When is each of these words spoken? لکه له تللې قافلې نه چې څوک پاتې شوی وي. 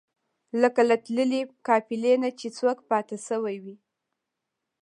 لکه 0.61 0.81
له 0.89 0.95
تللې 1.05 1.41
قافلې 1.67 2.13
نه 2.23 2.29
چې 2.39 2.47
څوک 2.57 2.77
پاتې 2.89 3.15
شوی 3.27 3.55
وي. 3.63 3.75